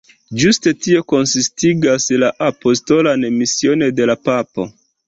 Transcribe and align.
Ĝuste 0.43 0.71
tio 0.85 1.03
konsistigas 1.13 2.09
la 2.25 2.33
apostolan 2.49 3.31
mision 3.39 3.89
de 4.01 4.15
la 4.15 4.23
papo. 4.31 4.73